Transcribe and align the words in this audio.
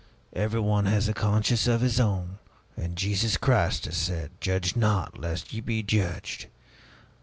Everyone 0.33 0.87
has 0.87 1.07
a 1.07 1.13
conscience 1.13 1.67
of 1.67 1.81
his 1.81 1.99
own; 1.99 2.39
and 2.75 2.95
Jesus 2.97 3.37
Christ 3.37 3.85
has 3.85 3.97
said, 3.97 4.31
'Judge 4.41 4.75
not, 4.75 5.19
lest 5.19 5.53
ye 5.53 5.61
be 5.61 5.83
judged.' 5.83 6.47